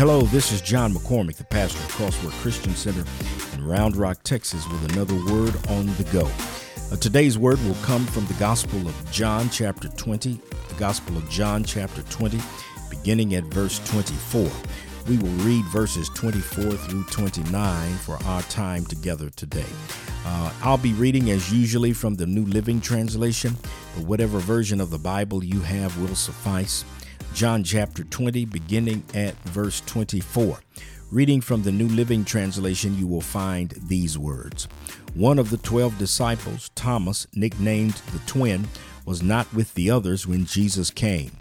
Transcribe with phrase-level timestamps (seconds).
[0.00, 3.04] Hello, this is John McCormick, the pastor of Crossword Christian Center
[3.52, 6.26] in Round Rock, Texas, with another word on the go.
[6.90, 11.28] Uh, today's word will come from the Gospel of John, chapter 20, the Gospel of
[11.28, 12.40] John, chapter 20,
[12.88, 14.50] beginning at verse 24.
[15.06, 19.66] We will read verses 24 through 29 for our time together today.
[20.24, 23.54] Uh, I'll be reading as usually from the New Living Translation,
[23.94, 26.86] but whatever version of the Bible you have will suffice.
[27.34, 30.60] John chapter 20, beginning at verse 24.
[31.10, 34.64] Reading from the New Living Translation, you will find these words
[35.14, 38.68] One of the twelve disciples, Thomas, nicknamed the twin,
[39.06, 41.32] was not with the others when Jesus came.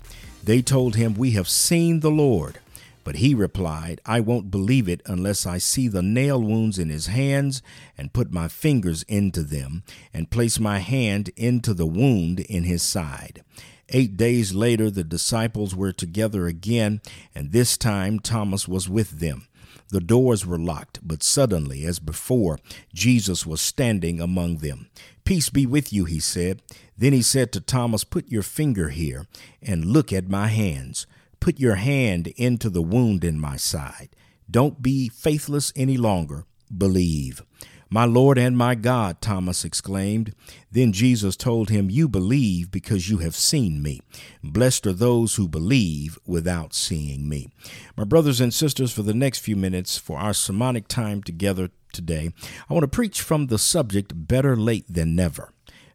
[0.44, 2.60] They told him, We have seen the Lord.
[3.04, 7.08] But he replied, I won't believe it unless I see the nail wounds in his
[7.08, 7.62] hands
[7.98, 12.84] and put my fingers into them and place my hand into the wound in his
[12.84, 13.44] side.
[13.92, 17.02] Eight days later, the disciples were together again,
[17.34, 19.48] and this time Thomas was with them.
[19.90, 22.59] The doors were locked, but suddenly, as before,
[22.94, 24.90] Jesus was standing among them.
[25.23, 26.62] Peace be with you, he said.
[26.96, 29.26] Then he said to Thomas, Put your finger here
[29.62, 31.08] and look at my hands.
[31.40, 34.09] Put your hand into the wound in my side.
[34.50, 36.46] Don't be faithless any longer.
[36.76, 37.44] Believe.
[37.92, 40.36] My Lord and my God, Thomas exclaimed.
[40.72, 44.02] Then Jesus told him, You believe because you have seen me.
[44.44, 47.50] Blessed are those who believe without seeing me.
[47.98, 52.31] My brothers and sisters, for the next few minutes, for our sermonic time together today,
[52.70, 55.52] I want to preach from the subject Better Late Than Never.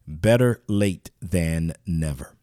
[0.09, 2.34] Better Late Than Never.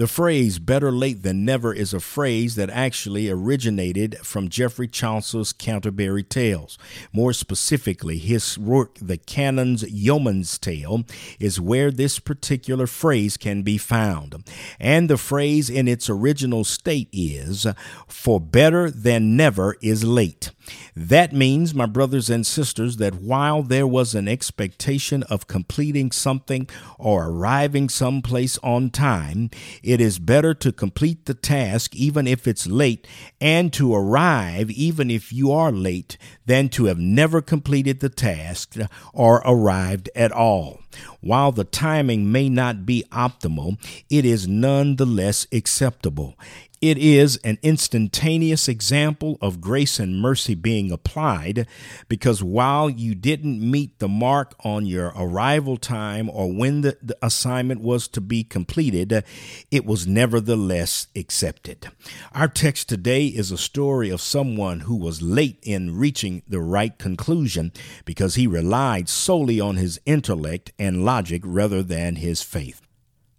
[0.00, 5.52] The phrase better late than never is a phrase that actually originated from Geoffrey Chaucer's
[5.52, 6.78] Canterbury Tales.
[7.12, 11.04] More specifically, his work, The Canon's Yeoman's Tale,
[11.38, 14.42] is where this particular phrase can be found.
[14.78, 17.66] And the phrase in its original state is,
[18.08, 20.50] For better than never is late.
[20.94, 26.68] That means, my brothers and sisters, that while there was an expectation of completing something
[26.98, 29.50] or arriving someplace on time,
[29.82, 33.06] it is better to complete the task even if it's late
[33.40, 38.76] and to arrive even if you are late than to have never completed the task
[39.12, 40.79] or arrived at all.
[41.20, 43.78] While the timing may not be optimal,
[44.08, 46.36] it is nonetheless acceptable.
[46.80, 51.66] It is an instantaneous example of grace and mercy being applied
[52.08, 57.18] because while you didn't meet the mark on your arrival time or when the, the,
[57.20, 59.24] assignment was to be completed,
[59.70, 61.88] it was nevertheless accepted.
[62.32, 66.96] Our text today is a story of someone who was late in reaching the right
[66.96, 67.72] conclusion
[68.06, 72.80] because he relied solely on his intellect and logic rather than his faith.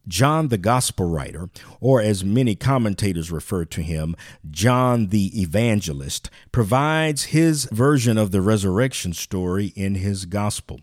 [0.07, 4.15] John the Gospel writer, or as many commentators refer to him,
[4.49, 10.79] John the Evangelist, provides his version of the resurrection story in his Gospel.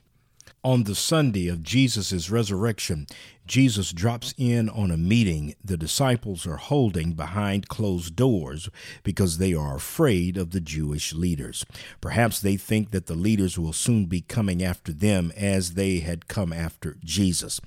[0.64, 3.06] On the Sunday of Jesus' resurrection,
[3.46, 8.68] Jesus drops in on a meeting the disciples are holding behind closed doors
[9.04, 11.64] because they are afraid of the Jewish leaders.
[12.00, 16.26] Perhaps they think that the leaders will soon be coming after them as they had
[16.26, 17.60] come after Jesus.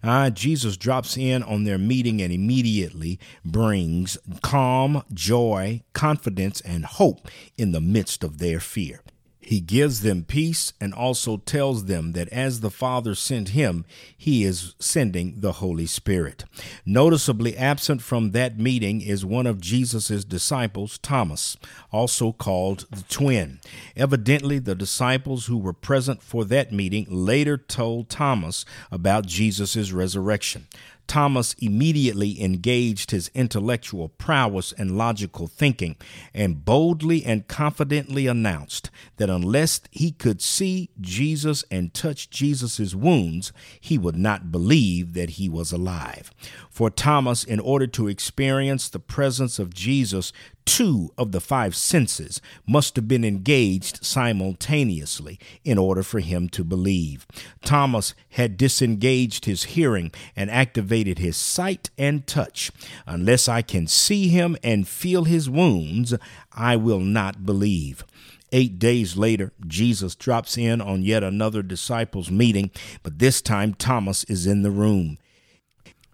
[0.00, 7.28] Uh, Jesus drops in on their meeting and immediately brings calm, joy, confidence, and hope
[7.58, 9.02] in the midst of their fear.
[9.46, 13.84] He gives them peace and also tells them that as the Father sent him,
[14.16, 16.44] he is sending the Holy Spirit.
[16.84, 21.56] Noticeably absent from that meeting is one of Jesus' disciples, Thomas,
[21.92, 23.60] also called the twin.
[23.94, 30.66] Evidently, the disciples who were present for that meeting later told Thomas about Jesus' resurrection.
[31.06, 35.96] Thomas immediately engaged his intellectual prowess and logical thinking
[36.34, 43.52] and boldly and confidently announced that unless he could see Jesus and touch Jesus' wounds,
[43.80, 46.30] he would not believe that he was alive.
[46.70, 50.32] For Thomas, in order to experience the presence of Jesus,
[50.64, 56.64] two of the five senses must have been engaged simultaneously in order for him to
[56.64, 57.24] believe.
[57.64, 62.70] Thomas had disengaged his hearing and activated his sight and touch.
[63.06, 66.14] Unless I can see him and feel his wounds,
[66.52, 68.04] I will not believe.
[68.52, 72.70] Eight days later, Jesus drops in on yet another disciples' meeting,
[73.02, 75.18] but this time Thomas is in the room.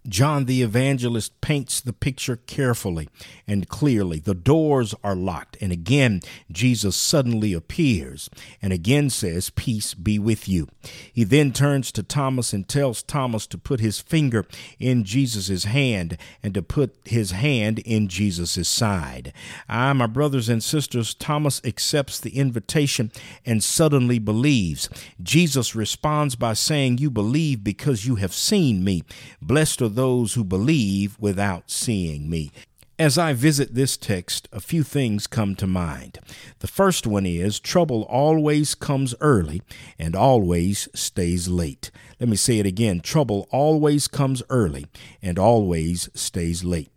[0.08, 3.08] John the Evangelist paints the picture carefully
[3.46, 4.19] and clearly.
[4.19, 6.20] The doors are locked, and again,
[6.50, 8.28] Jesus suddenly appears
[8.60, 10.66] and again says, Peace be with you.
[11.12, 14.44] He then turns to Thomas and tells Thomas to put his finger
[14.81, 19.32] in Jesus' hand and to put his hand in Jesus' side.
[19.69, 23.12] Ah, my brothers and sisters, Thomas accepts the invitation
[23.46, 24.88] and suddenly believes.
[25.22, 29.05] Jesus responds by saying, You believe because you have seen me.
[29.40, 32.50] Blessed are those who believe without seeing me.
[32.99, 36.19] As I visit this text, a few things come to mind.
[36.61, 39.62] The first one is trouble always comes early
[39.99, 41.91] and always stays late.
[42.22, 44.86] Let me say it again trouble always comes early
[45.20, 46.92] and always stays late.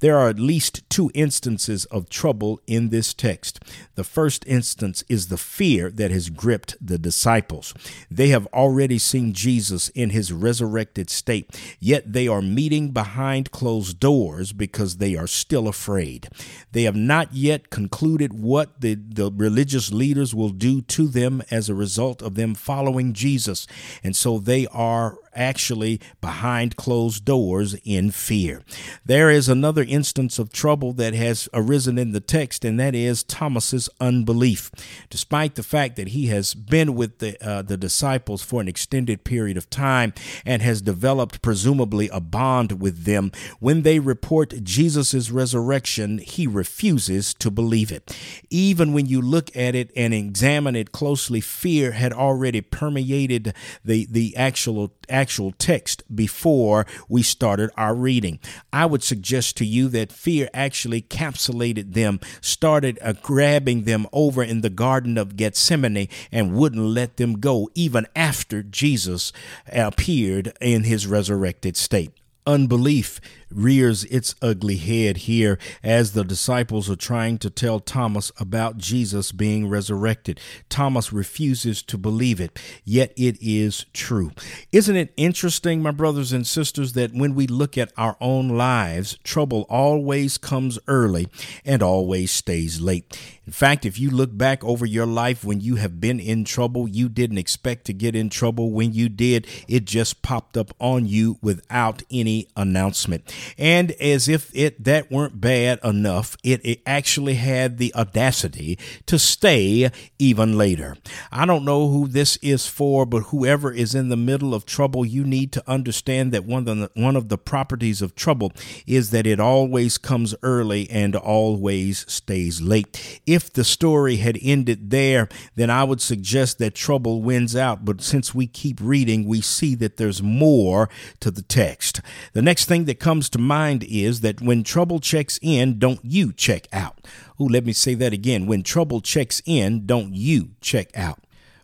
[0.00, 3.62] There are at least two instances of trouble in this text.
[3.94, 7.74] The first instance is the fear that has gripped the disciples.
[8.10, 14.00] They have already seen Jesus in his resurrected state, yet they are meeting behind closed
[14.00, 16.28] doors because they are still afraid.
[16.72, 21.68] They have not yet concluded what the, the religious leaders will do to them as
[21.68, 23.66] a result of them following Jesus,
[24.02, 28.62] and so they are actually behind closed doors in fear.
[29.04, 33.22] There is another instance of trouble that has arisen in the text, and that is
[33.22, 34.70] Thomas's unbelief.
[35.08, 39.24] Despite the fact that he has been with the, uh, the disciples for an extended
[39.24, 40.12] period of time
[40.44, 47.34] and has developed presumably a bond with them, when they report Jesus' resurrection, he refuses
[47.34, 48.16] to believe it.
[48.50, 53.54] Even when you look at it and examine it closely, fear had already permeated
[53.84, 58.38] the, the actual actual text before we started our reading.
[58.72, 64.42] I would suggest to you that fear actually capsulated them, started uh, grabbing them over
[64.42, 69.32] in the Garden of Gethsemane, and wouldn't let them go even after Jesus
[69.72, 72.12] appeared in his resurrected state.
[72.46, 73.20] Unbelief
[73.50, 79.32] rears its ugly head here as the disciples are trying to tell Thomas about Jesus
[79.32, 80.40] being resurrected.
[80.68, 84.30] Thomas refuses to believe it, yet it is true.
[84.72, 89.18] Isn't it interesting, my brothers and sisters, that when we look at our own lives,
[89.24, 91.28] trouble always comes early
[91.64, 93.18] and always stays late?
[93.46, 96.86] In fact, if you look back over your life when you have been in trouble,
[96.86, 98.70] you didn't expect to get in trouble.
[98.70, 103.34] When you did, it just popped up on you without any announcement.
[103.58, 109.18] And as if it that weren't bad enough, it, it actually had the audacity to
[109.18, 110.96] stay even later.
[111.32, 115.04] I don't know who this is for, but whoever is in the middle of trouble,
[115.04, 118.52] you need to understand that one of the, one of the properties of trouble
[118.86, 123.20] is that it always comes early and always stays late.
[123.26, 127.84] If the story had ended there, then I would suggest that trouble wins out.
[127.84, 130.88] But since we keep reading, we see that there's more
[131.20, 132.00] to the text.
[132.32, 136.32] The next thing that comes to mind is that when trouble checks in, don't you
[136.32, 137.06] check out.
[137.38, 138.46] Oh, let me say that again.
[138.46, 141.20] When trouble checks in, don't you check out.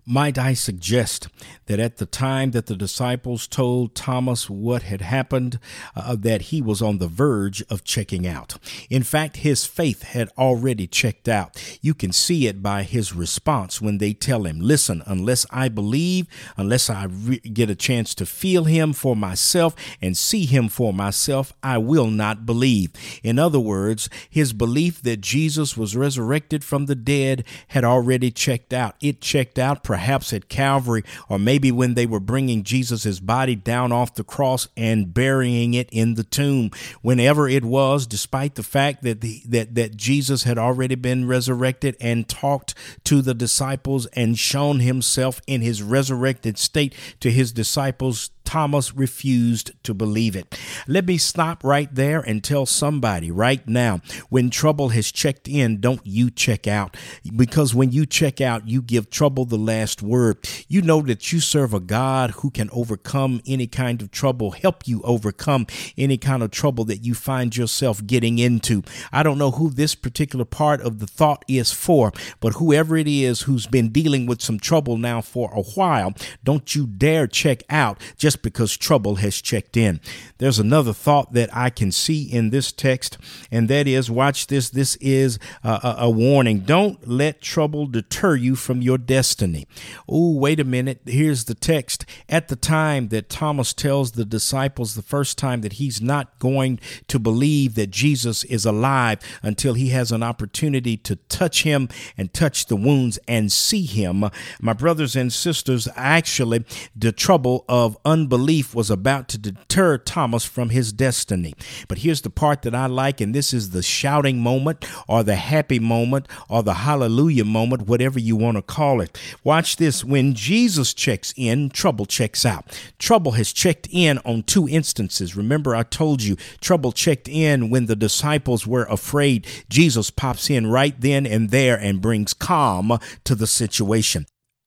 [0.08, 1.26] Might I suggest
[1.66, 5.58] that at the time that the disciples told Thomas what had happened,
[5.96, 8.56] uh, that he was on the verge of checking out.
[8.88, 11.60] In fact, his faith had already checked out.
[11.82, 16.28] You can see it by his response when they tell him, Listen, unless I believe,
[16.56, 20.92] unless I re- get a chance to feel him for myself and see him for
[20.92, 22.92] myself, I will not believe.
[23.24, 28.72] In other words, his belief that Jesus was resurrected from the dead had already checked
[28.72, 28.94] out.
[29.00, 33.92] It checked out perhaps at Calvary, or maybe when they were bringing Jesus' body down
[33.92, 36.70] off the cross and burying it in the tomb.
[37.00, 41.96] Whenever it was, despite the fact that the, that that Jesus had already been resurrected
[41.98, 48.28] and talked to the disciples and shown himself in his resurrected state to his disciples
[48.46, 50.58] Thomas refused to believe it.
[50.86, 54.00] Let me stop right there and tell somebody right now
[54.30, 56.96] when trouble has checked in, don't you check out.
[57.34, 60.38] Because when you check out, you give trouble the last word.
[60.68, 64.86] You know that you serve a God who can overcome any kind of trouble, help
[64.86, 65.66] you overcome
[65.98, 68.82] any kind of trouble that you find yourself getting into.
[69.12, 73.08] I don't know who this particular part of the thought is for, but whoever it
[73.08, 77.62] is who's been dealing with some trouble now for a while, don't you dare check
[77.68, 79.98] out just just because trouble has checked in.
[80.36, 83.16] There's another thought that I can see in this text,
[83.50, 84.68] and that is watch this.
[84.68, 86.60] This is a, a warning.
[86.60, 89.66] Don't let trouble deter you from your destiny.
[90.06, 91.00] Oh, wait a minute.
[91.06, 92.04] Here's the text.
[92.28, 96.78] At the time that Thomas tells the disciples the first time that he's not going
[97.08, 101.88] to believe that Jesus is alive until he has an opportunity to touch him
[102.18, 104.24] and touch the wounds and see him,
[104.60, 106.64] my brothers and sisters, actually,
[106.94, 111.54] the trouble of unbelief unbelief was about to deter Thomas from his destiny.
[111.86, 115.36] But here's the part that I like, and this is the shouting moment or the
[115.36, 119.16] happy moment or the hallelujah moment, whatever you want to call it.
[119.44, 120.04] Watch this.
[120.04, 122.64] When Jesus checks in, trouble checks out.
[122.98, 125.36] Trouble has checked in on two instances.
[125.36, 129.46] Remember, I told you trouble checked in when the disciples were afraid.
[129.68, 134.26] Jesus pops in right then and there and brings calm to the situation.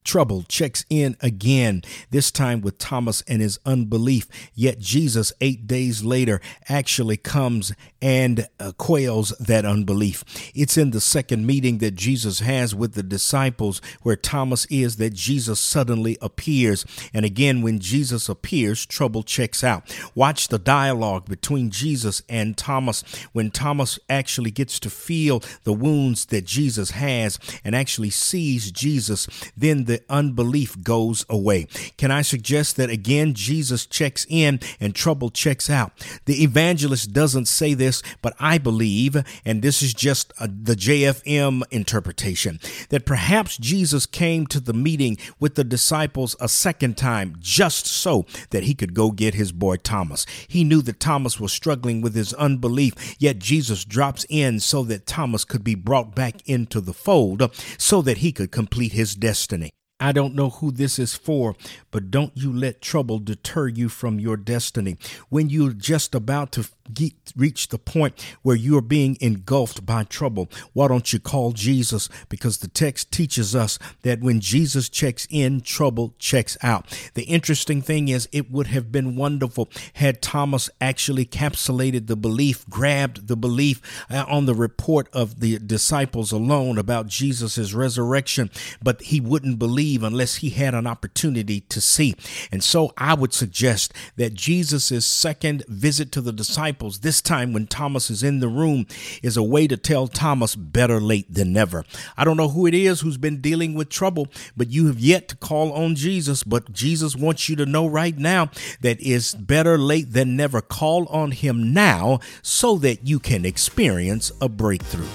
[0.10, 4.28] Trouble checks in again, this time with Thomas and his unbelief.
[4.56, 10.24] Yet Jesus, eight days later, actually comes and uh, quails that unbelief.
[10.56, 15.14] It's in the second meeting that Jesus has with the disciples where Thomas is that
[15.14, 16.86] Jesus suddenly appears.
[17.14, 19.84] And again, when Jesus appears, trouble checks out.
[20.16, 23.04] Watch the dialogue between Jesus and Thomas
[23.34, 29.28] when Thomas actually gets to feel the wounds that Jesus has and actually sees Jesus.
[29.58, 31.68] Then the unbelief goes away.
[31.98, 35.92] Can I suggest that again, Jesus checks in and trouble checks out?
[36.26, 37.89] The evangelist doesn't say this,
[38.22, 44.48] but I believe, and this is just a, the JFM interpretation, that perhaps Jesus came
[44.48, 49.12] to the meeting with the disciples a second time just so that he could go
[49.12, 50.26] get his boy Thomas.
[50.48, 55.06] He knew that Thomas was struggling with his unbelief, yet Jesus drops in so that
[55.06, 59.72] Thomas could be brought back into the fold so that he could complete his destiny.
[60.02, 61.56] I don't know who this is for,
[61.92, 64.98] but don't you let trouble deter you from your destiny.
[65.28, 70.50] When you're just about to get, reach the point where you're being engulfed by trouble,
[70.74, 72.10] why don't you call Jesus?
[72.30, 76.88] Because the text teaches us that when Jesus checks in, trouble checks out.
[77.14, 82.68] The interesting thing is, it would have been wonderful had Thomas actually capsulated the belief,
[82.70, 88.50] grabbed the belief uh, on the report of the disciples alone about Jesus' resurrection,
[88.82, 92.16] but he wouldn't believe unless he had an opportunity to see.
[92.52, 96.32] And so I would suggest that Jesus' second visit to the
[96.80, 98.86] disciples, this time when Thomas is in the room,
[99.22, 101.84] is a way to tell Thomas better late than never.
[102.18, 105.28] I don't know who it is who's been dealing with trouble, but you have yet
[105.30, 106.44] to call on Jesus.
[106.44, 108.50] But Jesus wants you to know right now
[108.82, 110.62] that it's better late than never.
[110.62, 115.08] Call on him now so that you can experience a breakthrough.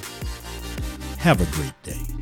[1.19, 2.14] Have a great day.